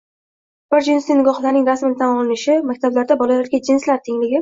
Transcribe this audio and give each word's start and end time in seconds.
Bir 0.75 0.81
jinsli 0.87 1.17
nikohlarning 1.19 1.69
rasman 1.73 1.95
tan 2.01 2.17
olinishi, 2.23 2.59
maktablarda 2.73 3.23
bolalarga 3.25 3.65
«jinslar 3.73 4.07
tengligi» 4.11 4.37